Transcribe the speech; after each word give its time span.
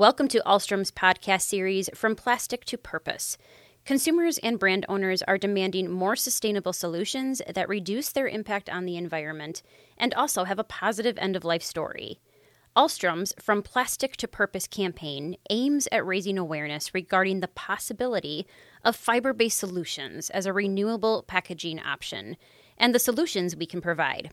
Welcome 0.00 0.28
to 0.28 0.42
Ahlstrom's 0.46 0.90
podcast 0.90 1.42
series, 1.42 1.90
From 1.94 2.16
Plastic 2.16 2.64
to 2.64 2.78
Purpose. 2.78 3.36
Consumers 3.84 4.38
and 4.38 4.58
brand 4.58 4.86
owners 4.88 5.20
are 5.24 5.36
demanding 5.36 5.90
more 5.90 6.16
sustainable 6.16 6.72
solutions 6.72 7.42
that 7.46 7.68
reduce 7.68 8.10
their 8.10 8.26
impact 8.26 8.70
on 8.70 8.86
the 8.86 8.96
environment 8.96 9.62
and 9.98 10.14
also 10.14 10.44
have 10.44 10.58
a 10.58 10.64
positive 10.64 11.18
end 11.18 11.36
of 11.36 11.44
life 11.44 11.62
story. 11.62 12.18
Ahlstrom's 12.74 13.34
From 13.38 13.62
Plastic 13.62 14.16
to 14.16 14.26
Purpose 14.26 14.66
campaign 14.66 15.36
aims 15.50 15.86
at 15.92 16.06
raising 16.06 16.38
awareness 16.38 16.94
regarding 16.94 17.40
the 17.40 17.48
possibility 17.48 18.46
of 18.82 18.96
fiber 18.96 19.34
based 19.34 19.58
solutions 19.58 20.30
as 20.30 20.46
a 20.46 20.52
renewable 20.54 21.24
packaging 21.28 21.78
option 21.78 22.38
and 22.78 22.94
the 22.94 22.98
solutions 22.98 23.54
we 23.54 23.66
can 23.66 23.82
provide. 23.82 24.32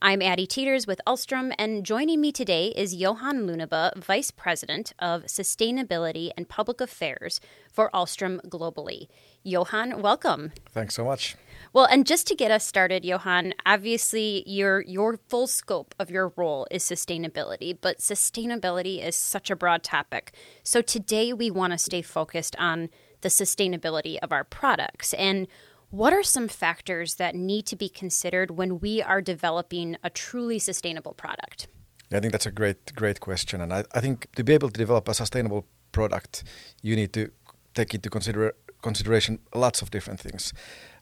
I'm 0.00 0.22
Addie 0.22 0.46
Teeters 0.46 0.86
with 0.86 1.00
Ahlstrom, 1.08 1.52
and 1.58 1.84
joining 1.84 2.20
me 2.20 2.30
today 2.30 2.68
is 2.76 2.94
Johan 2.94 3.48
Lunabba, 3.48 3.96
Vice 3.96 4.30
President 4.30 4.92
of 5.00 5.24
Sustainability 5.24 6.30
and 6.36 6.48
Public 6.48 6.80
Affairs 6.80 7.40
for 7.72 7.90
Ahlstrom 7.92 8.40
globally. 8.48 9.08
Johan, 9.42 10.00
welcome. 10.00 10.52
Thanks 10.70 10.94
so 10.94 11.04
much. 11.04 11.34
Well, 11.72 11.86
and 11.86 12.06
just 12.06 12.28
to 12.28 12.36
get 12.36 12.52
us 12.52 12.64
started, 12.64 13.04
Johan, 13.04 13.54
obviously 13.66 14.44
your 14.46 14.82
your 14.82 15.18
full 15.28 15.48
scope 15.48 15.96
of 15.98 16.12
your 16.12 16.32
role 16.36 16.68
is 16.70 16.84
sustainability, 16.84 17.76
but 17.78 17.98
sustainability 17.98 19.04
is 19.04 19.16
such 19.16 19.50
a 19.50 19.56
broad 19.56 19.82
topic. 19.82 20.32
So 20.62 20.80
today 20.80 21.32
we 21.32 21.50
want 21.50 21.72
to 21.72 21.78
stay 21.78 22.02
focused 22.02 22.54
on 22.56 22.88
the 23.22 23.28
sustainability 23.28 24.16
of 24.22 24.30
our 24.30 24.44
products 24.44 25.12
and 25.14 25.48
what 25.90 26.12
are 26.12 26.22
some 26.22 26.48
factors 26.48 27.14
that 27.14 27.34
need 27.34 27.66
to 27.66 27.76
be 27.76 27.88
considered 27.88 28.50
when 28.50 28.78
we 28.80 29.02
are 29.02 29.22
developing 29.22 29.96
a 30.02 30.10
truly 30.10 30.58
sustainable 30.58 31.14
product? 31.14 31.68
Yeah, 32.10 32.18
I 32.18 32.20
think 32.20 32.32
that's 32.32 32.46
a 32.46 32.50
great, 32.50 32.94
great 32.94 33.20
question. 33.20 33.60
And 33.60 33.72
I, 33.72 33.84
I 33.92 34.00
think 34.00 34.30
to 34.36 34.44
be 34.44 34.54
able 34.54 34.70
to 34.70 34.78
develop 34.78 35.08
a 35.08 35.14
sustainable 35.14 35.66
product, 35.92 36.44
you 36.82 36.96
need 36.96 37.12
to 37.14 37.30
take 37.74 37.94
into 37.94 38.10
consider, 38.10 38.54
consideration 38.82 39.38
lots 39.54 39.82
of 39.82 39.90
different 39.90 40.20
things. 40.20 40.52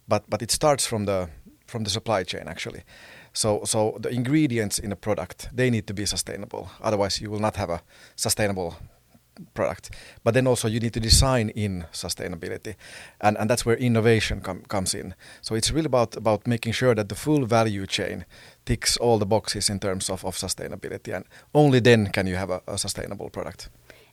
But, 0.08 0.28
but 0.28 0.42
it 0.42 0.50
starts 0.50 0.86
from 0.86 1.06
the, 1.06 1.30
from 1.66 1.84
the 1.84 1.90
supply 1.90 2.22
chain, 2.22 2.44
actually. 2.46 2.82
So, 3.32 3.62
so 3.64 3.98
the 4.00 4.08
ingredients 4.08 4.78
in 4.78 4.92
a 4.92 4.96
product, 4.96 5.48
they 5.52 5.68
need 5.68 5.86
to 5.88 5.94
be 5.94 6.06
sustainable. 6.06 6.70
Otherwise, 6.80 7.20
you 7.20 7.30
will 7.30 7.40
not 7.40 7.56
have 7.56 7.70
a 7.70 7.82
sustainable 8.14 8.76
product. 9.54 9.90
But 10.24 10.34
then 10.34 10.46
also 10.46 10.68
you 10.68 10.80
need 10.80 10.92
to 10.94 11.00
design 11.00 11.50
in 11.50 11.84
sustainability, 11.92 12.74
and 13.20 13.36
and 13.38 13.50
that's 13.50 13.66
where 13.66 13.76
innovation 13.76 14.40
com- 14.40 14.62
comes 14.68 14.94
in. 14.94 15.14
So 15.42 15.54
it's 15.54 15.70
really 15.70 15.86
about 15.86 16.16
about 16.16 16.46
making 16.46 16.74
sure 16.74 16.94
that 16.94 17.08
the 17.08 17.14
full 17.14 17.46
value 17.46 17.86
chain 17.86 18.24
ticks 18.64 18.96
all 18.96 19.18
the 19.18 19.26
boxes 19.26 19.70
in 19.70 19.78
terms 19.78 20.10
of, 20.10 20.24
of 20.24 20.36
sustainability, 20.36 21.14
and 21.14 21.24
only 21.52 21.80
then 21.80 22.12
can 22.12 22.26
you 22.26 22.36
have 22.36 22.50
a, 22.50 22.60
a 22.66 22.78
sustainable 22.78 23.30
product. 23.30 23.68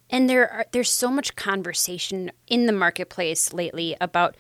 And 0.10 0.30
there 0.30 0.52
are, 0.52 0.66
there's 0.72 0.92
so 0.92 1.10
much 1.10 1.36
conversation 1.36 2.32
in 2.48 2.66
the 2.66 2.74
marketplace 2.74 3.54
lately 3.54 3.96
about 4.00 4.36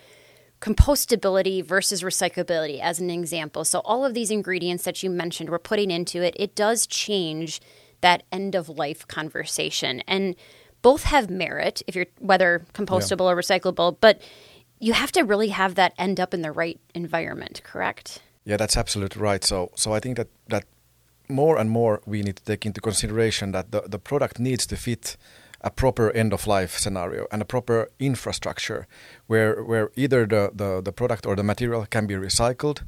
compostability 0.59 1.63
versus 1.63 2.03
recyclability 2.03 2.79
as 2.79 2.99
an 2.99 3.09
example. 3.09 3.65
So 3.65 3.79
all 3.79 4.05
of 4.05 4.13
these 4.13 4.31
ingredients 4.31 4.83
that 4.83 5.03
you 5.03 5.09
mentioned 5.09 5.49
we're 5.49 5.59
putting 5.59 5.91
into 5.91 6.21
it, 6.21 6.35
it 6.39 6.55
does 6.55 6.87
change 6.87 7.59
that 7.99 8.23
end 8.31 8.55
of 8.55 8.69
life 8.69 9.07
conversation. 9.07 10.01
And 10.07 10.35
both 10.83 11.03
have 11.05 11.31
merit 11.31 11.81
if 11.87 11.95
you're 11.95 12.11
whether 12.19 12.61
compostable 12.73 13.25
yeah. 13.25 13.31
or 13.31 13.35
recyclable, 13.35 13.97
but 13.99 14.21
you 14.79 14.93
have 14.93 15.11
to 15.13 15.21
really 15.23 15.49
have 15.49 15.73
that 15.75 15.93
end 15.97 16.19
up 16.19 16.33
in 16.33 16.41
the 16.43 16.51
right 16.51 16.79
environment, 16.93 17.61
correct? 17.63 18.21
Yeah, 18.45 18.57
that's 18.57 18.77
absolutely 18.77 19.21
right. 19.21 19.43
So 19.43 19.71
so 19.75 19.93
I 19.93 19.99
think 19.99 20.17
that 20.17 20.27
that 20.49 20.65
more 21.29 21.57
and 21.57 21.69
more 21.69 22.01
we 22.05 22.21
need 22.21 22.35
to 22.35 22.43
take 22.43 22.65
into 22.65 22.81
consideration 22.81 23.53
that 23.53 23.71
the, 23.71 23.81
the 23.87 23.99
product 23.99 24.39
needs 24.39 24.67
to 24.67 24.75
fit 24.75 25.17
a 25.61 25.71
proper 25.71 26.11
end 26.11 26.33
of 26.33 26.45
life 26.45 26.77
scenario 26.77 27.25
and 27.31 27.41
a 27.41 27.45
proper 27.45 27.89
infrastructure 27.99 28.85
where 29.27 29.63
where 29.63 29.89
either 29.95 30.25
the, 30.25 30.51
the, 30.53 30.81
the 30.81 30.91
product 30.91 31.25
or 31.25 31.35
the 31.35 31.43
material 31.43 31.85
can 31.89 32.05
be 32.05 32.15
recycled 32.15 32.81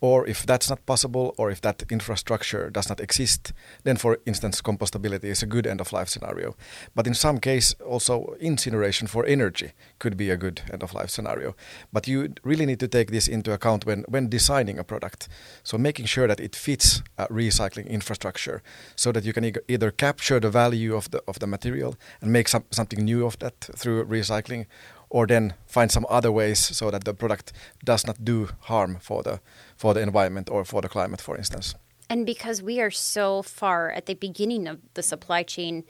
or 0.00 0.26
if 0.26 0.46
that's 0.46 0.68
not 0.70 0.86
possible, 0.86 1.34
or 1.36 1.50
if 1.50 1.60
that 1.60 1.82
infrastructure 1.90 2.70
does 2.70 2.88
not 2.88 3.00
exist, 3.00 3.52
then 3.82 3.96
for 3.96 4.18
instance, 4.26 4.62
compostability 4.62 5.24
is 5.24 5.42
a 5.42 5.46
good 5.46 5.66
end 5.66 5.80
of 5.80 5.92
life 5.92 6.08
scenario. 6.08 6.54
But 6.94 7.06
in 7.06 7.14
some 7.14 7.38
case, 7.38 7.74
also 7.84 8.36
incineration 8.40 9.08
for 9.08 9.26
energy 9.26 9.72
could 9.98 10.16
be 10.16 10.30
a 10.30 10.36
good 10.36 10.62
end 10.72 10.82
of 10.82 10.94
life 10.94 11.10
scenario. 11.10 11.56
But 11.92 12.06
you 12.06 12.34
really 12.44 12.66
need 12.66 12.80
to 12.80 12.88
take 12.88 13.10
this 13.10 13.28
into 13.28 13.52
account 13.52 13.86
when, 13.86 14.04
when 14.08 14.28
designing 14.28 14.78
a 14.78 14.84
product. 14.84 15.28
So 15.64 15.78
making 15.78 16.06
sure 16.06 16.28
that 16.28 16.40
it 16.40 16.54
fits 16.54 17.02
a 17.16 17.26
recycling 17.26 17.88
infrastructure 17.88 18.62
so 18.94 19.12
that 19.12 19.24
you 19.24 19.32
can 19.32 19.44
e- 19.44 19.52
either 19.66 19.90
capture 19.90 20.38
the 20.38 20.50
value 20.50 20.94
of 20.94 21.10
the, 21.10 21.22
of 21.26 21.40
the 21.40 21.46
material 21.46 21.96
and 22.20 22.32
make 22.32 22.48
some, 22.48 22.64
something 22.70 23.04
new 23.04 23.26
of 23.26 23.38
that 23.40 23.68
through 23.76 24.04
recycling, 24.04 24.66
or 25.10 25.26
then 25.26 25.54
find 25.66 25.90
some 25.90 26.06
other 26.08 26.30
ways 26.30 26.58
so 26.58 26.90
that 26.90 27.04
the 27.04 27.14
product 27.14 27.52
does 27.84 28.06
not 28.06 28.24
do 28.24 28.48
harm 28.60 28.98
for 29.00 29.22
the 29.22 29.40
for 29.76 29.94
the 29.94 30.00
environment 30.00 30.50
or 30.50 30.64
for 30.64 30.82
the 30.82 30.88
climate, 30.88 31.20
for 31.20 31.36
instance. 31.36 31.74
And 32.10 32.24
because 32.24 32.62
we 32.62 32.80
are 32.80 32.90
so 32.90 33.42
far 33.42 33.90
at 33.90 34.06
the 34.06 34.14
beginning 34.14 34.66
of 34.66 34.78
the 34.94 35.02
supply 35.02 35.42
chain, 35.42 35.84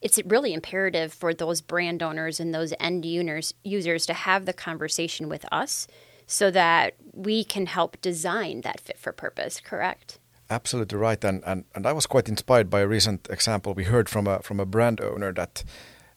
it's 0.00 0.18
really 0.26 0.52
imperative 0.52 1.12
for 1.12 1.32
those 1.32 1.60
brand 1.60 2.02
owners 2.02 2.40
and 2.40 2.52
those 2.52 2.74
end 2.80 3.04
users 3.04 3.54
users 3.64 4.06
to 4.06 4.14
have 4.14 4.44
the 4.44 4.52
conversation 4.52 5.28
with 5.28 5.44
us 5.52 5.86
so 6.26 6.50
that 6.50 6.94
we 7.12 7.44
can 7.44 7.66
help 7.66 8.00
design 8.00 8.62
that 8.62 8.80
fit 8.80 8.98
for 8.98 9.12
purpose, 9.12 9.60
correct? 9.60 10.18
Absolutely 10.50 10.98
right. 10.98 11.22
And, 11.24 11.42
and, 11.46 11.64
and 11.74 11.86
I 11.86 11.92
was 11.92 12.06
quite 12.06 12.28
inspired 12.28 12.68
by 12.68 12.80
a 12.80 12.86
recent 12.86 13.28
example 13.30 13.74
we 13.74 13.84
heard 13.84 14.08
from 14.08 14.26
a, 14.26 14.40
from 14.40 14.60
a 14.60 14.66
brand 14.66 15.00
owner 15.00 15.32
that 15.32 15.64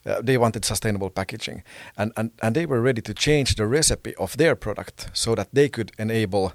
uh, 0.06 0.20
they 0.22 0.38
wanted 0.38 0.64
sustainable 0.64 1.10
packaging 1.10 1.62
and, 1.96 2.12
and, 2.16 2.30
and 2.42 2.54
they 2.54 2.66
were 2.66 2.80
ready 2.80 3.02
to 3.02 3.14
change 3.14 3.54
the 3.56 3.66
recipe 3.66 4.14
of 4.16 4.36
their 4.36 4.54
product 4.54 5.08
so 5.12 5.34
that 5.34 5.48
they 5.52 5.68
could 5.68 5.92
enable 5.98 6.52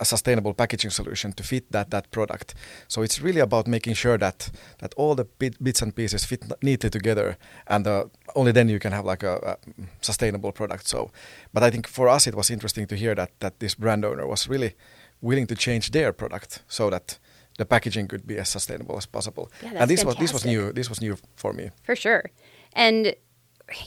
a 0.00 0.04
sustainable 0.04 0.54
packaging 0.54 0.90
solution 0.90 1.32
to 1.32 1.42
fit 1.42 1.70
that 1.72 1.90
that 1.90 2.10
product. 2.10 2.54
So 2.88 3.02
it's 3.02 3.20
really 3.20 3.40
about 3.40 3.66
making 3.66 3.94
sure 3.94 4.18
that 4.18 4.50
that 4.78 4.94
all 4.96 5.14
the 5.14 5.24
bit, 5.24 5.62
bits 5.62 5.82
and 5.82 5.94
pieces 5.94 6.24
fit 6.24 6.44
neatly 6.62 6.90
together, 6.90 7.36
and 7.66 7.86
uh, 7.86 8.04
only 8.34 8.52
then 8.52 8.68
you 8.68 8.78
can 8.78 8.92
have 8.92 9.04
like 9.04 9.22
a, 9.22 9.36
a, 9.36 9.56
sustainable 10.00 10.52
product. 10.52 10.88
So, 10.88 11.10
but 11.52 11.62
I 11.62 11.70
think 11.70 11.86
for 11.86 12.08
us 12.08 12.26
it 12.26 12.34
was 12.34 12.50
interesting 12.50 12.86
to 12.88 12.96
hear 12.96 13.14
that 13.14 13.30
that 13.38 13.58
this 13.58 13.74
brand 13.74 14.04
owner 14.04 14.26
was 14.26 14.48
really 14.48 14.74
willing 15.20 15.46
to 15.46 15.54
change 15.54 15.90
their 15.90 16.12
product 16.12 16.62
so 16.68 16.90
that 16.90 17.18
the 17.58 17.64
packaging 17.64 18.08
could 18.08 18.26
be 18.26 18.38
as 18.38 18.48
sustainable 18.48 18.96
as 18.96 19.06
possible. 19.06 19.50
Yeah, 19.62 19.82
and 19.82 19.90
this 19.90 20.02
fantastic. 20.02 20.06
was 20.06 20.16
this 20.16 20.32
was 20.32 20.44
new. 20.44 20.72
This 20.72 20.88
was 20.88 21.00
new 21.00 21.16
for 21.36 21.52
me. 21.52 21.70
For 21.82 21.96
sure, 21.96 22.24
and 22.72 23.14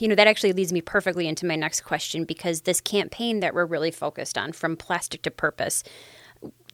you 0.00 0.08
know, 0.08 0.14
that 0.14 0.26
actually 0.26 0.52
leads 0.52 0.72
me 0.72 0.80
perfectly 0.80 1.28
into 1.28 1.46
my 1.46 1.56
next 1.56 1.82
question 1.82 2.24
because 2.24 2.62
this 2.62 2.80
campaign 2.80 3.40
that 3.40 3.54
we're 3.54 3.66
really 3.66 3.90
focused 3.90 4.38
on, 4.38 4.52
from 4.52 4.76
plastic 4.76 5.22
to 5.22 5.30
purpose, 5.30 5.82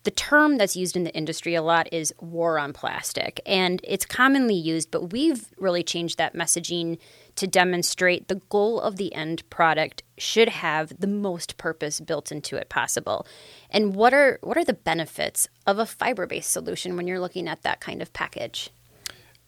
the 0.03 0.11
term 0.11 0.57
that's 0.57 0.77
used 0.77 0.97
in 0.97 1.05
the 1.05 1.15
industry 1.15 1.55
a 1.55 1.63
lot 1.63 1.93
is 1.93 2.15
war 2.21 2.59
on 2.59 2.73
plastic. 2.73 3.41
And 3.45 3.81
it's 3.85 4.07
commonly 4.07 4.55
used, 4.55 4.91
but 4.91 5.13
we've 5.13 5.49
really 5.59 5.83
changed 5.83 6.17
that 6.19 6.35
messaging 6.35 6.99
to 7.37 7.47
demonstrate 7.47 8.29
the 8.29 8.41
goal 8.49 8.81
of 8.81 8.97
the 8.97 9.13
end 9.15 9.49
product 9.51 10.03
should 10.17 10.49
have 10.49 10.93
the 10.99 11.07
most 11.07 11.59
purpose 11.59 12.01
built 12.01 12.33
into 12.33 12.57
it 12.57 12.69
possible. 12.69 13.27
And 13.71 13.95
what 13.95 14.15
are 14.15 14.39
what 14.43 14.57
are 14.57 14.65
the 14.65 14.73
benefits 14.73 15.49
of 15.67 15.79
a 15.79 15.87
fiber-based 15.87 16.51
solution 16.51 16.97
when 16.97 17.07
you're 17.07 17.21
looking 17.21 17.49
at 17.49 17.63
that 17.63 17.81
kind 17.81 18.01
of 18.01 18.13
package? 18.13 18.71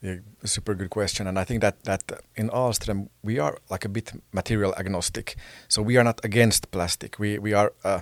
Yeah, 0.02 0.16
super 0.44 0.74
good 0.74 0.90
question, 0.90 1.28
and 1.28 1.38
I 1.38 1.44
think 1.44 1.60
that 1.60 1.84
that 1.84 2.02
in 2.34 2.50
Ahlstrom 2.50 3.08
we 3.22 3.38
are 3.38 3.58
like 3.70 3.84
a 3.84 3.88
bit 3.88 4.12
material 4.32 4.74
agnostic, 4.74 5.36
so 5.68 5.80
we 5.80 5.96
are 5.96 6.04
not 6.04 6.24
against 6.24 6.70
plastic. 6.70 7.18
We 7.18 7.38
we 7.38 7.54
are. 7.54 7.72
Uh, 7.84 8.00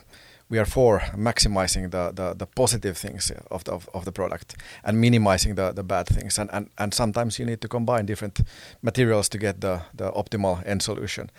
we 0.50 0.58
are 0.58 0.66
for 0.66 0.98
maximizing 1.14 1.92
the, 1.92 2.10
the, 2.12 2.34
the 2.34 2.46
positive 2.46 2.98
things 2.98 3.30
of 3.52 3.62
the, 3.62 3.72
of, 3.72 3.88
of, 3.94 4.04
the 4.04 4.10
product 4.10 4.56
and 4.82 5.00
minimizing 5.00 5.54
the, 5.54 5.70
the 5.70 5.84
bad 5.84 6.08
things. 6.08 6.40
And, 6.40 6.50
and, 6.52 6.68
and 6.76 6.92
sometimes 6.92 7.38
you 7.38 7.46
need 7.46 7.60
to 7.60 7.68
combine 7.68 8.04
different 8.04 8.40
materials 8.82 9.28
to 9.28 9.38
get 9.38 9.60
the, 9.60 9.82
the 9.94 10.10
optimal 10.10 10.66
end 10.66 10.82
solution. 10.82 11.30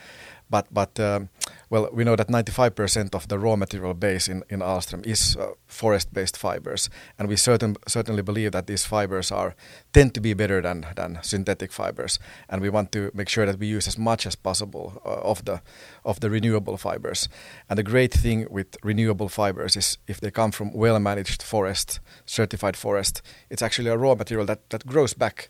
But 0.51 0.67
but 0.71 0.99
um, 0.99 1.29
well, 1.69 1.89
we 1.93 2.03
know 2.03 2.17
that 2.17 2.27
95% 2.27 3.15
of 3.15 3.27
the 3.27 3.39
raw 3.39 3.55
material 3.55 3.93
base 3.93 4.27
in 4.31 4.43
in 4.49 4.59
Ahlstrom 4.59 5.05
is 5.05 5.37
uh, 5.37 5.53
forest-based 5.67 6.37
fibers, 6.37 6.89
and 7.17 7.29
we 7.29 7.37
certain 7.37 7.75
certainly 7.87 8.21
believe 8.21 8.51
that 8.51 8.67
these 8.67 8.85
fibers 8.85 9.31
are 9.31 9.55
tend 9.93 10.13
to 10.13 10.21
be 10.21 10.33
better 10.33 10.61
than 10.61 10.85
than 10.95 11.19
synthetic 11.21 11.71
fibers, 11.71 12.19
and 12.49 12.61
we 12.61 12.69
want 12.69 12.91
to 12.91 13.11
make 13.13 13.29
sure 13.29 13.45
that 13.45 13.59
we 13.59 13.67
use 13.77 13.87
as 13.87 13.97
much 13.97 14.27
as 14.27 14.35
possible 14.35 15.01
uh, 15.05 15.31
of 15.31 15.45
the 15.45 15.61
of 16.03 16.19
the 16.19 16.29
renewable 16.29 16.77
fibers. 16.77 17.29
And 17.69 17.77
the 17.77 17.91
great 17.91 18.13
thing 18.21 18.47
with 18.49 18.77
renewable 18.83 19.29
fibers 19.29 19.77
is 19.77 19.97
if 20.07 20.19
they 20.19 20.31
come 20.31 20.51
from 20.51 20.73
well-managed 20.73 21.41
forest, 21.43 22.01
certified 22.25 22.75
forest, 22.75 23.21
it's 23.49 23.61
actually 23.61 23.91
a 23.91 23.97
raw 23.97 24.15
material 24.15 24.45
that 24.47 24.69
that 24.69 24.85
grows 24.85 25.13
back 25.13 25.49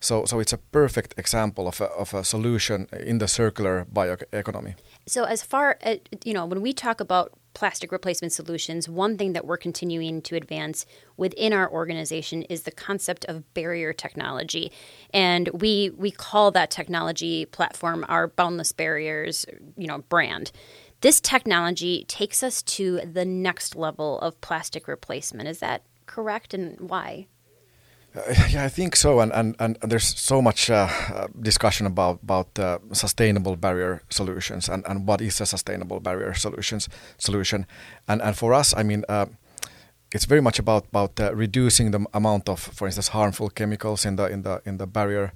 so, 0.00 0.24
so 0.24 0.40
it's 0.40 0.52
a 0.52 0.58
perfect 0.58 1.14
example 1.18 1.68
of 1.68 1.80
a, 1.80 1.84
of 1.90 2.14
a 2.14 2.24
solution 2.24 2.88
in 2.98 3.18
the 3.18 3.28
circular 3.28 3.86
bioeconomy. 3.92 4.74
So, 5.06 5.24
as 5.24 5.42
far 5.42 5.78
as 5.82 5.98
you 6.24 6.32
know, 6.32 6.46
when 6.46 6.62
we 6.62 6.72
talk 6.72 7.00
about 7.00 7.32
plastic 7.52 7.92
replacement 7.92 8.32
solutions, 8.32 8.88
one 8.88 9.18
thing 9.18 9.34
that 9.34 9.44
we're 9.44 9.58
continuing 9.58 10.22
to 10.22 10.36
advance 10.36 10.86
within 11.16 11.52
our 11.52 11.70
organization 11.70 12.42
is 12.44 12.62
the 12.62 12.70
concept 12.70 13.24
of 13.26 13.52
barrier 13.52 13.92
technology. 13.92 14.72
And 15.12 15.48
we 15.48 15.90
we 15.90 16.10
call 16.10 16.50
that 16.52 16.70
technology 16.70 17.44
platform 17.44 18.06
our 18.08 18.28
boundless 18.28 18.72
barriers, 18.72 19.44
you 19.76 19.86
know, 19.86 19.98
brand. 20.08 20.50
This 21.02 21.20
technology 21.20 22.04
takes 22.08 22.42
us 22.42 22.62
to 22.62 23.00
the 23.00 23.24
next 23.24 23.74
level 23.74 24.18
of 24.20 24.40
plastic 24.40 24.86
replacement. 24.86 25.48
Is 25.48 25.60
that 25.60 25.82
correct 26.06 26.54
and 26.54 26.78
why? 26.80 27.26
Uh, 28.16 28.34
yeah, 28.50 28.64
I 28.64 28.68
think 28.68 28.96
so, 28.96 29.20
and 29.20 29.32
and, 29.32 29.54
and 29.60 29.76
there's 29.82 30.20
so 30.20 30.42
much 30.42 30.68
uh, 30.70 30.88
uh, 31.14 31.28
discussion 31.40 31.86
about 31.86 32.18
about 32.22 32.58
uh, 32.58 32.78
sustainable 32.92 33.56
barrier 33.56 34.02
solutions 34.10 34.68
and, 34.68 34.84
and 34.86 35.06
what 35.06 35.20
is 35.20 35.40
a 35.40 35.46
sustainable 35.46 36.00
barrier 36.00 36.34
solutions 36.34 36.88
solution, 37.18 37.66
and 38.08 38.22
and 38.22 38.36
for 38.36 38.52
us, 38.52 38.74
I 38.76 38.82
mean, 38.82 39.04
uh, 39.08 39.26
it's 40.12 40.26
very 40.26 40.40
much 40.42 40.58
about 40.58 40.86
about 40.88 41.20
uh, 41.20 41.34
reducing 41.36 41.92
the 41.92 42.04
amount 42.12 42.48
of, 42.48 42.58
for 42.60 42.86
instance, 42.86 43.08
harmful 43.08 43.48
chemicals 43.50 44.04
in 44.04 44.16
the 44.16 44.26
in 44.26 44.42
the 44.42 44.60
in 44.64 44.78
the 44.78 44.86
barrier. 44.86 45.32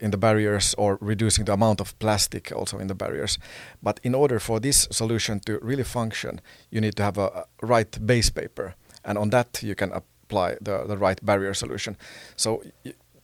in 0.00 0.10
the 0.10 0.18
barriers, 0.18 0.74
or 0.76 0.98
reducing 1.00 1.46
the 1.46 1.52
amount 1.52 1.80
of 1.80 1.94
plastic 1.98 2.52
also 2.52 2.80
in 2.80 2.88
the 2.88 2.94
barriers, 2.94 3.38
but 3.80 4.00
in 4.02 4.14
order 4.14 4.40
for 4.40 4.60
this 4.60 4.88
solution 4.90 5.40
to 5.40 5.52
really 5.62 5.84
function, 5.84 6.40
you 6.70 6.80
need 6.80 6.96
to 6.96 7.02
have 7.02 7.20
a, 7.20 7.26
a 7.62 7.66
right 7.66 8.06
base 8.06 8.30
paper, 8.30 8.74
and 9.04 9.18
on 9.18 9.30
that 9.30 9.62
you 9.62 9.74
can 9.76 9.92
apply 10.28 10.56
the, 10.60 10.84
the 10.86 10.96
right 10.96 11.24
barrier 11.24 11.54
solution. 11.54 11.96
So 12.36 12.62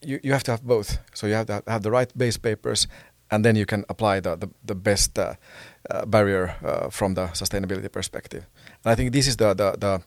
you, 0.00 0.20
you 0.22 0.32
have 0.32 0.42
to 0.44 0.50
have 0.50 0.62
both. 0.62 0.98
So 1.14 1.26
you 1.26 1.34
have 1.34 1.46
to 1.46 1.62
have 1.66 1.82
the 1.82 1.90
right 1.90 2.10
base 2.16 2.38
papers 2.38 2.88
and 3.30 3.44
then 3.44 3.56
you 3.56 3.66
can 3.66 3.84
apply 3.88 4.20
the, 4.20 4.36
the, 4.36 4.48
the 4.64 4.74
best 4.74 5.18
uh, 5.18 5.34
uh, 5.90 6.06
barrier 6.06 6.56
uh, 6.64 6.90
from 6.90 7.14
the 7.14 7.26
sustainability 7.28 7.90
perspective. 7.90 8.46
And 8.84 8.92
I 8.92 8.94
think 8.94 9.12
this 9.12 9.26
is 9.26 9.36
the, 9.36 9.54
the, 9.54 9.72
the, 9.78 10.02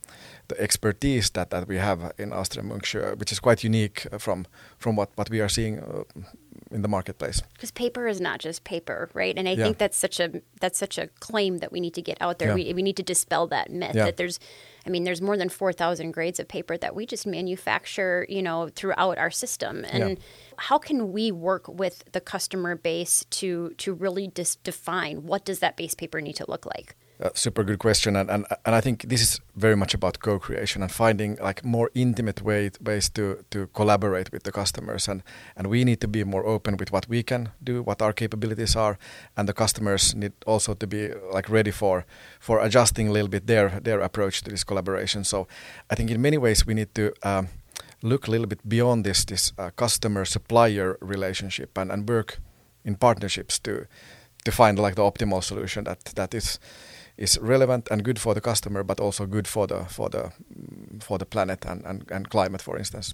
the 0.48 0.62
expertise 0.62 1.30
that, 1.32 1.50
that 1.50 1.68
we 1.68 1.78
have 1.78 2.14
in 2.18 2.32
Ahlstrom 2.32 2.70
Munksjö, 2.70 3.18
which 3.20 3.32
is 3.32 3.40
quite 3.40 3.64
unique 3.64 4.08
from, 4.18 4.46
from 4.78 4.96
what, 4.96 5.10
what 5.16 5.30
we 5.30 5.42
are 5.42 5.50
seeing 5.50 5.80
uh, 5.80 6.04
in 6.72 6.82
the 6.82 6.88
marketplace. 6.88 7.42
Because 7.54 7.72
paper 7.72 8.08
is 8.08 8.20
not 8.22 8.40
just 8.40 8.64
paper, 8.64 9.10
right? 9.14 9.38
And 9.38 9.48
I 9.48 9.54
yeah. 9.54 9.64
think 9.64 9.78
that's 9.78 9.98
such 9.98 10.20
a 10.20 10.42
that's 10.60 10.78
such 10.78 10.98
a 10.98 11.08
claim 11.20 11.60
that 11.60 11.72
we 11.72 11.80
need 11.80 11.94
to 11.96 12.02
get 12.02 12.18
out 12.22 12.40
there. 12.40 12.50
Yeah. 12.50 12.56
We, 12.56 12.74
we 12.74 12.82
need 12.82 12.98
to 12.98 13.04
dispel 13.04 13.48
that 13.48 13.72
myth 13.72 13.96
yeah. 13.96 14.06
that 14.06 14.18
there's 14.18 14.40
I 14.86 14.90
mean, 14.90 15.04
there's 15.04 15.22
more 15.22 15.36
than 15.36 15.50
4,000 15.50 16.12
grades 16.12 16.40
of 16.40 16.48
paper 16.48 16.78
that 16.78 16.96
we 16.96 17.06
just 17.06 17.28
manufacture, 17.28 18.26
you 18.30 18.42
know, 18.42 18.70
throughout 18.74 19.18
our 19.18 19.30
system. 19.30 19.84
And 19.90 20.18
how 20.58 20.78
can 20.78 21.12
we 21.12 21.30
work 21.30 21.68
with 21.68 22.10
the 22.14 22.22
customer 22.22 22.76
base 22.76 23.26
to 23.32 23.72
to 23.78 23.94
really 23.94 24.28
dis- 24.28 24.56
define 24.56 25.24
what 25.24 25.44
does 25.44 25.60
that 25.60 25.76
base 25.76 25.94
paper 25.94 26.22
need 26.22 26.38
to 26.38 26.46
look 26.48 26.66
like? 26.66 26.96
Super 27.34 27.64
good 27.64 27.80
question, 27.80 28.16
and, 28.16 28.30
and 28.30 28.46
and 28.64 28.76
I 28.76 28.82
think 28.82 29.10
this 29.10 29.22
is 29.22 29.42
very 29.56 29.76
much 29.76 29.96
about 29.96 30.20
co-creation 30.20 30.84
and 30.84 30.92
finding 30.92 31.36
like 31.42 31.66
more 31.66 31.90
intimate 31.96 32.44
way, 32.44 32.70
ways 32.80 33.10
to 33.10 33.44
to 33.50 33.68
collaborate 33.74 34.32
with 34.32 34.44
the 34.44 34.52
customers, 34.52 35.08
and 35.08 35.24
and 35.56 35.68
we 35.68 35.84
need 35.84 36.00
to 36.02 36.08
be 36.08 36.24
more 36.24 36.46
open 36.46 36.78
with 36.78 36.92
what 36.92 37.10
we 37.10 37.24
can 37.24 37.50
do, 37.64 37.82
what 37.82 38.02
our 38.02 38.14
capabilities 38.14 38.76
are, 38.76 38.98
and 39.36 39.48
the 39.48 39.54
customers 39.54 40.14
need 40.16 40.34
also 40.46 40.76
to 40.76 40.88
be 40.88 41.10
like 41.34 41.50
ready 41.50 41.72
for 41.72 42.06
for 42.40 42.60
adjusting 42.60 43.08
a 43.10 43.12
little 43.12 43.30
bit 43.30 43.48
their 43.48 43.80
their 43.84 44.02
approach 44.02 44.44
to 44.44 44.52
this 44.52 44.64
collaboration. 44.64 45.24
So 45.24 45.48
I 45.92 45.96
think 45.96 46.12
in 46.12 46.22
many 46.22 46.38
ways 46.38 46.68
we 46.68 46.74
need 46.74 46.94
to. 46.94 47.12
Um, 47.24 47.48
look 48.04 48.28
a 48.28 48.32
little 48.32 48.48
bit 48.48 48.62
beyond 48.70 49.04
this 49.04 49.26
this 49.26 49.54
uh, 49.58 49.72
customer 49.76 50.26
supplier 50.26 50.98
relationship 51.02 51.78
and, 51.78 51.92
and 51.92 52.10
work 52.10 52.40
in 52.86 52.96
partnerships 52.96 53.60
to 53.60 53.88
to 54.46 54.52
find 54.52 54.80
like 54.80 54.96
the 54.96 55.02
optimal 55.02 55.42
solution 55.44 55.84
that 55.84 56.16
that 56.16 56.34
is 56.34 56.60
is 57.18 57.38
relevant 57.40 57.88
and 57.90 58.04
good 58.04 58.20
for 58.20 58.34
the 58.34 58.42
customer, 58.42 58.84
but 58.84 59.00
also 59.00 59.26
good 59.26 59.48
for 59.48 59.68
the 59.68 59.86
for 59.86 60.10
the 60.10 60.32
for 61.00 61.18
the 61.18 61.26
planet 61.26 61.66
and, 61.66 61.84
and, 61.86 62.10
and 62.12 62.30
climate, 62.30 62.62
for 62.62 62.78
instance. 62.78 63.14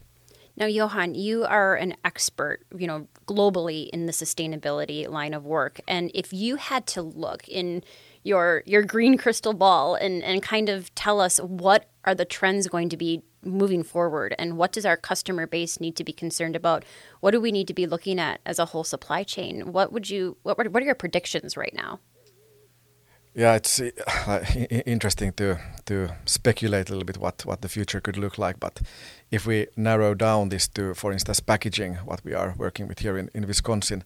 Now, 0.55 0.67
Johan, 0.67 1.15
you 1.15 1.45
are 1.45 1.75
an 1.75 1.95
expert, 2.05 2.59
you 2.77 2.85
know, 2.85 3.07
globally 3.25 3.89
in 3.89 4.05
the 4.05 4.11
sustainability 4.11 5.09
line 5.09 5.33
of 5.33 5.45
work, 5.45 5.79
and 5.87 6.11
if 6.13 6.31
you 6.31 6.57
had 6.57 6.85
to 6.87 7.01
look 7.01 7.47
in 7.47 7.83
your 8.23 8.63
your 8.65 8.83
green 8.83 9.17
crystal 9.17 9.53
ball 9.53 9.95
and 9.95 10.23
and 10.23 10.43
kind 10.43 10.69
of 10.69 10.93
tell 10.95 11.19
us 11.19 11.39
what 11.39 11.89
are 12.05 12.15
the 12.15 12.25
trends 12.25 12.67
going 12.67 12.89
to 12.89 12.97
be 12.97 13.23
moving 13.45 13.83
forward 13.83 14.33
and 14.39 14.57
what 14.57 14.71
does 14.71 14.85
our 14.85 14.95
customer 14.95 15.45
base 15.45 15.81
need 15.81 15.97
to 15.97 16.03
be 16.03 16.13
concerned 16.13 16.55
about 16.55 16.85
what 17.19 17.31
do 17.31 17.41
we 17.41 17.51
need 17.51 17.67
to 17.67 17.73
be 17.73 17.85
looking 17.85 18.17
at 18.19 18.39
as 18.45 18.57
a 18.57 18.65
whole 18.65 18.85
supply 18.85 19.23
chain? 19.23 19.73
What 19.73 19.91
would 19.91 20.09
you 20.09 20.37
what, 20.43 20.57
what 20.57 20.81
are 20.81 20.85
your 20.85 20.95
predictions 20.95 21.57
right 21.57 21.73
now 21.73 21.99
yeah, 23.35 23.55
it's 23.55 23.79
uh, 23.79 24.45
interesting 24.85 25.33
to 25.33 25.57
to 25.85 26.09
speculate 26.25 26.89
a 26.89 26.93
little 26.93 27.05
bit 27.05 27.17
what 27.17 27.45
what 27.45 27.61
the 27.61 27.69
future 27.69 28.01
could 28.01 28.17
look 28.17 28.37
like. 28.37 28.59
But 28.59 28.81
if 29.31 29.45
we 29.47 29.67
narrow 29.75 30.13
down 30.13 30.49
this 30.49 30.67
to, 30.69 30.93
for 30.93 31.11
instance, 31.11 31.39
packaging, 31.39 31.95
what 32.05 32.21
we 32.23 32.33
are 32.35 32.53
working 32.57 32.87
with 32.87 32.99
here 32.99 33.17
in, 33.17 33.29
in 33.33 33.47
Wisconsin, 33.47 34.03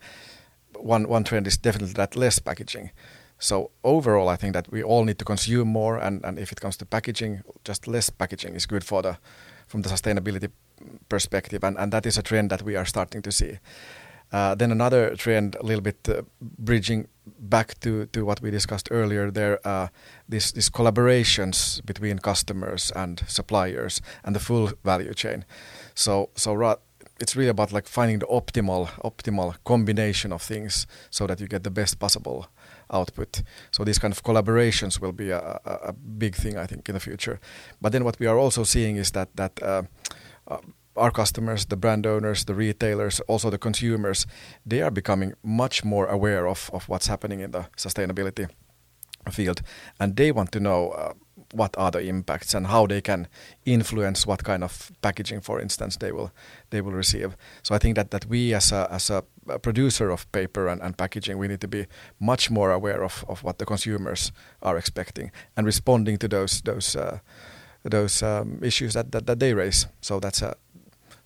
one 0.76 1.08
one 1.08 1.24
trend 1.24 1.48
is 1.48 1.58
definitely 1.58 1.94
that 1.94 2.16
less 2.16 2.40
packaging. 2.40 2.92
So 3.40 3.70
overall, 3.84 4.30
I 4.30 4.36
think 4.36 4.54
that 4.54 4.72
we 4.72 4.84
all 4.84 5.04
need 5.06 5.20
to 5.20 5.26
consume 5.26 5.68
more, 5.68 5.98
and, 5.98 6.26
and 6.26 6.40
if 6.40 6.52
it 6.52 6.60
comes 6.60 6.78
to 6.78 6.86
packaging, 6.86 7.44
just 7.64 7.88
less 7.88 8.10
packaging 8.10 8.56
is 8.56 8.66
good 8.66 8.84
for 8.84 9.02
the 9.02 9.18
from 9.68 9.82
the 9.82 9.90
sustainability 9.90 10.50
perspective, 11.10 11.64
and, 11.64 11.78
and 11.78 11.92
that 11.92 12.06
is 12.06 12.18
a 12.18 12.22
trend 12.22 12.50
that 12.50 12.62
we 12.62 12.76
are 12.76 12.86
starting 12.86 13.22
to 13.22 13.32
see. 13.32 13.60
Uh, 14.32 14.56
then 14.56 14.72
another 14.72 15.16
trend, 15.16 15.56
a 15.56 15.64
little 15.64 15.82
bit 15.82 16.10
uh, 16.10 16.22
bridging 16.42 17.08
back 17.40 17.80
to, 17.80 18.06
to 18.08 18.26
what 18.26 18.42
we 18.42 18.52
discussed 18.52 18.90
earlier, 18.92 19.32
there 19.32 19.60
uh, 19.66 19.88
these 20.30 20.52
these 20.52 20.70
collaborations 20.70 21.86
between 21.86 22.20
customers 22.20 22.92
and 22.92 23.24
suppliers 23.28 24.02
and 24.24 24.36
the 24.36 24.40
full 24.40 24.72
value 24.84 25.14
chain. 25.14 25.46
So 25.94 26.30
so 26.36 26.78
it's 27.20 27.36
really 27.36 27.50
about 27.50 27.72
like 27.72 27.88
finding 27.88 28.20
the 28.20 28.28
optimal 28.28 28.88
optimal 29.04 29.56
combination 29.64 30.34
of 30.34 30.42
things 30.42 30.88
so 31.10 31.28
that 31.28 31.40
you 31.40 31.48
get 31.48 31.64
the 31.64 31.72
best 31.72 32.00
possible 32.00 32.48
output. 32.90 33.44
So 33.72 33.84
these 33.84 34.00
kind 34.00 34.14
of 34.14 34.24
collaborations 34.24 35.02
will 35.02 35.14
be 35.14 35.32
a, 35.32 35.60
a, 35.66 35.72
a 35.90 35.94
big 35.94 36.36
thing, 36.36 36.58
I 36.58 36.68
think, 36.68 36.90
in 36.90 36.94
the 36.94 37.00
future. 37.00 37.40
But 37.82 37.92
then 37.92 38.04
what 38.04 38.20
we 38.20 38.28
are 38.28 38.38
also 38.38 38.64
seeing 38.64 38.98
is 38.98 39.12
that 39.12 39.30
that 39.36 39.62
uh, 39.62 39.84
uh, 40.48 40.58
our 40.98 41.12
customers, 41.12 41.66
the 41.66 41.78
brand 41.78 42.06
owners, 42.06 42.46
the 42.46 42.56
retailers, 42.56 43.20
also 43.22 43.50
the 43.50 43.58
consumers, 43.58 44.26
they 44.66 44.82
are 44.82 44.92
becoming 44.92 45.34
much 45.44 45.84
more 45.84 46.08
aware 46.08 46.48
of, 46.48 46.70
of 46.74 46.90
what's 46.90 47.08
happening 47.08 47.40
in 47.40 47.52
the 47.52 47.66
sustainability 47.78 48.50
field. 49.32 49.62
And 50.00 50.16
they 50.16 50.32
want 50.32 50.52
to 50.52 50.60
know 50.60 50.90
uh, 50.90 51.14
what 51.54 51.78
are 51.78 51.92
the 51.92 52.02
impacts 52.02 52.54
and 52.54 52.68
how 52.68 52.88
they 52.88 53.02
can 53.02 53.28
influence 53.66 54.28
what 54.28 54.44
kind 54.44 54.64
of 54.64 54.92
packaging, 55.02 55.42
for 55.42 55.62
instance, 55.62 55.98
they 55.98 56.12
will 56.12 56.32
they 56.70 56.82
will 56.82 56.92
receive. 56.92 57.38
So 57.64 57.76
I 57.76 57.78
think 57.78 57.96
that, 57.96 58.12
that 58.12 58.26
we 58.26 58.54
as 58.54 58.72
a, 58.72 58.88
as 58.92 59.10
a 59.10 59.24
producer 59.60 60.10
of 60.10 60.30
paper 60.32 60.68
and, 60.68 60.82
and 60.82 60.98
packaging, 60.98 61.38
we 61.38 61.48
need 61.48 61.62
to 61.62 61.68
be 61.68 61.86
much 62.20 62.52
more 62.52 62.72
aware 62.72 63.04
of, 63.04 63.24
of 63.28 63.44
what 63.44 63.60
the 63.60 63.66
consumers 63.66 64.32
are 64.62 64.78
expecting 64.78 65.32
and 65.56 65.66
responding 65.66 66.18
to 66.18 66.28
those 66.28 66.62
those 66.62 66.96
uh, 66.96 67.20
those 67.84 68.22
um, 68.22 68.60
issues 68.62 68.94
that, 68.94 69.12
that, 69.12 69.26
that 69.28 69.40
they 69.40 69.54
raise. 69.54 69.88
So 70.02 70.20
that's 70.20 70.42
a 70.42 70.56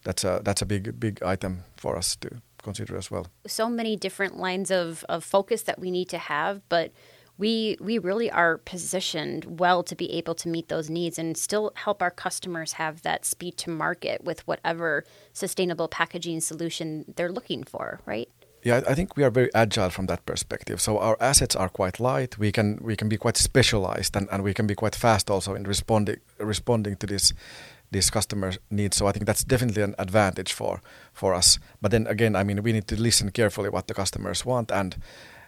that's 0.04 0.24
a 0.24 0.42
that's 0.44 0.62
a 0.62 0.66
big 0.66 1.00
big 1.00 1.22
item 1.24 1.64
for 1.78 1.98
us 1.98 2.16
to 2.18 2.42
consider 2.62 2.98
as 2.98 3.12
well. 3.12 3.28
So 3.48 3.70
many 3.70 3.96
different 3.96 4.38
lines 4.38 4.72
of, 4.72 5.04
of 5.10 5.24
focus 5.24 5.64
that 5.64 5.80
we 5.80 5.92
need 5.92 6.10
to 6.10 6.18
have, 6.18 6.62
but 6.70 6.92
we 7.38 7.78
we 7.80 7.98
really 7.98 8.30
are 8.30 8.58
positioned 8.60 9.60
well 9.60 9.84
to 9.84 9.96
be 9.96 10.12
able 10.14 10.36
to 10.36 10.50
meet 10.50 10.68
those 10.68 10.90
needs 10.90 11.18
and 11.18 11.36
still 11.36 11.72
help 11.76 12.02
our 12.02 12.12
customers 12.12 12.74
have 12.74 13.02
that 13.02 13.26
speed 13.26 13.58
to 13.58 13.70
market 13.70 14.24
with 14.24 14.46
whatever 14.48 15.04
sustainable 15.34 15.88
packaging 15.88 16.42
solution 16.42 17.06
they're 17.16 17.32
looking 17.32 17.64
for, 17.64 18.00
right? 18.06 18.30
Yeah, 18.64 18.82
I 18.88 18.94
think 18.94 19.18
we 19.18 19.24
are 19.24 19.32
very 19.32 19.50
agile 19.56 19.90
from 19.90 20.06
that 20.06 20.24
perspective. 20.28 20.80
So 20.80 21.00
our 21.00 21.18
assets 21.20 21.56
are 21.56 21.70
quite 21.70 22.00
light. 22.00 22.38
We 22.38 22.52
can 22.52 22.78
we 22.82 22.96
can 22.96 23.10
be 23.10 23.18
quite 23.18 23.38
specialized 23.38 24.16
and, 24.16 24.28
and 24.32 24.44
we 24.44 24.54
can 24.54 24.68
be 24.68 24.76
quite 24.76 24.96
fast 24.96 25.32
also 25.32 25.56
in 25.56 25.64
responding 25.64 26.18
responding 26.38 26.98
to 26.98 27.08
this 27.08 27.34
this 27.92 28.10
customers' 28.10 28.60
needs. 28.70 28.98
So 28.98 29.08
I 29.08 29.12
think 29.12 29.26
that's 29.26 29.44
definitely 29.44 29.84
an 29.84 29.96
advantage 29.98 30.54
for 30.54 30.82
for 31.14 31.34
us. 31.34 31.60
But 31.82 31.92
then 31.92 32.08
again, 32.08 32.36
I 32.36 32.44
mean, 32.44 32.64
we 32.64 32.72
need 32.72 32.88
to 32.88 33.02
listen 33.02 33.32
carefully 33.32 33.70
what 33.70 33.88
the 33.88 33.94
customers 33.94 34.46
want 34.46 34.72
and 34.72 34.96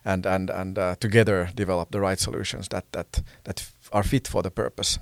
and 0.05 0.25
and 0.25 0.50
and 0.50 0.77
uh, 0.77 0.95
together 1.00 1.50
develop 1.55 1.91
the 1.91 2.01
right 2.01 2.19
solutions 2.19 2.67
that 2.67 2.91
that 2.91 3.23
that 3.43 3.71
are 3.91 4.03
fit 4.03 4.27
for 4.27 4.43
the 4.43 4.51
purpose. 4.51 5.00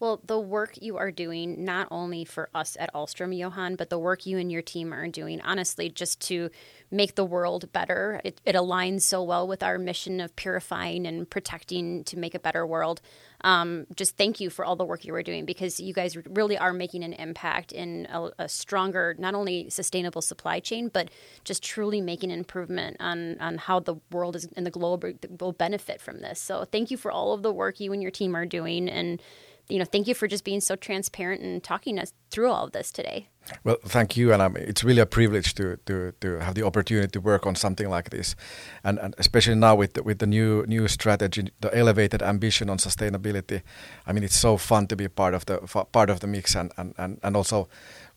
Well, 0.00 0.22
the 0.24 0.40
work 0.40 0.78
you 0.80 0.96
are 0.96 1.10
doing, 1.10 1.62
not 1.62 1.86
only 1.90 2.24
for 2.24 2.48
us 2.54 2.74
at 2.80 2.92
Ahlstrom, 2.94 3.36
Johan, 3.36 3.76
but 3.76 3.90
the 3.90 3.98
work 3.98 4.24
you 4.24 4.38
and 4.38 4.50
your 4.50 4.62
team 4.62 4.94
are 4.94 5.06
doing, 5.08 5.42
honestly, 5.42 5.90
just 5.90 6.20
to 6.22 6.48
make 6.90 7.16
the 7.16 7.24
world 7.24 7.70
better. 7.70 8.18
It, 8.24 8.40
it 8.46 8.54
aligns 8.54 9.02
so 9.02 9.22
well 9.22 9.46
with 9.46 9.62
our 9.62 9.78
mission 9.78 10.18
of 10.20 10.34
purifying 10.36 11.06
and 11.06 11.28
protecting 11.28 12.02
to 12.04 12.18
make 12.18 12.34
a 12.34 12.38
better 12.38 12.66
world. 12.66 13.02
Um, 13.42 13.86
just 13.94 14.16
thank 14.16 14.40
you 14.40 14.48
for 14.48 14.64
all 14.64 14.74
the 14.74 14.86
work 14.86 15.04
you 15.04 15.14
are 15.14 15.22
doing 15.22 15.44
because 15.44 15.78
you 15.78 15.92
guys 15.92 16.16
really 16.16 16.56
are 16.56 16.72
making 16.72 17.04
an 17.04 17.12
impact 17.12 17.70
in 17.70 18.08
a, 18.10 18.30
a 18.38 18.48
stronger, 18.48 19.14
not 19.18 19.34
only 19.34 19.68
sustainable 19.68 20.22
supply 20.22 20.60
chain, 20.60 20.88
but 20.88 21.10
just 21.44 21.62
truly 21.62 22.00
making 22.00 22.32
an 22.32 22.38
improvement 22.38 22.96
on, 23.00 23.38
on 23.38 23.58
how 23.58 23.80
the 23.80 23.96
world 24.10 24.34
is 24.34 24.48
and 24.56 24.64
the 24.64 24.70
globe 24.70 25.04
will 25.40 25.52
benefit 25.52 26.00
from 26.00 26.20
this. 26.20 26.40
So 26.40 26.64
thank 26.64 26.90
you 26.90 26.96
for 26.96 27.10
all 27.10 27.34
of 27.34 27.42
the 27.42 27.52
work 27.52 27.80
you 27.80 27.92
and 27.92 28.00
your 28.00 28.10
team 28.10 28.34
are 28.34 28.46
doing. 28.46 28.88
And 28.88 29.22
you 29.70 29.78
know, 29.78 29.84
thank 29.84 30.06
you 30.08 30.14
for 30.14 30.28
just 30.28 30.44
being 30.44 30.60
so 30.60 30.76
transparent 30.76 31.42
and 31.42 31.62
talking 31.62 31.98
us 31.98 32.12
through 32.30 32.50
all 32.50 32.64
of 32.64 32.72
this 32.72 32.90
today. 32.92 33.28
Well, 33.64 33.76
thank 33.84 34.16
you, 34.16 34.32
and 34.32 34.42
um, 34.42 34.56
it's 34.56 34.84
really 34.84 35.00
a 35.00 35.06
privilege 35.06 35.54
to, 35.54 35.76
to, 35.86 36.12
to 36.20 36.38
have 36.40 36.54
the 36.54 36.64
opportunity 36.64 37.08
to 37.08 37.20
work 37.20 37.46
on 37.46 37.54
something 37.54 37.88
like 37.88 38.10
this, 38.10 38.36
and, 38.84 38.98
and 38.98 39.14
especially 39.18 39.54
now 39.54 39.74
with 39.74 39.94
the, 39.94 40.02
with 40.02 40.18
the 40.18 40.26
new 40.26 40.64
new 40.66 40.88
strategy, 40.88 41.50
the 41.60 41.74
elevated 41.76 42.22
ambition 42.22 42.70
on 42.70 42.78
sustainability. 42.78 43.62
I 44.06 44.12
mean, 44.12 44.24
it's 44.24 44.38
so 44.38 44.56
fun 44.56 44.86
to 44.88 44.96
be 44.96 45.08
part 45.08 45.34
of 45.34 45.46
the 45.46 45.58
part 45.92 46.10
of 46.10 46.20
the 46.20 46.26
mix, 46.26 46.54
and, 46.54 46.70
and, 46.76 46.94
and, 46.98 47.18
and 47.22 47.36
also 47.36 47.68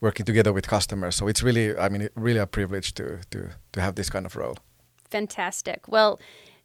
working 0.01 0.25
together 0.25 0.53
with 0.53 0.67
customers. 0.67 1.15
So 1.15 1.27
it's 1.27 1.41
really, 1.41 1.77
I 1.77 1.89
mean, 1.89 2.09
really 2.15 2.39
a 2.39 2.47
privilege 2.47 2.93
to 2.95 3.19
to 3.31 3.49
to 3.71 3.81
have 3.81 3.95
this 3.95 4.09
kind 4.09 4.25
of 4.25 4.35
role. 4.35 4.57
Fantastic. 5.09 5.87
Well. 5.87 6.19